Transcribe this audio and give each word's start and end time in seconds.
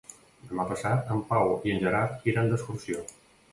Demà 0.51 0.63
passat 0.71 1.11
en 1.17 1.19
Pau 1.35 1.53
i 1.69 1.75
en 1.75 1.85
Gerard 1.85 2.27
iran 2.35 2.53
d'excursió. 2.55 3.07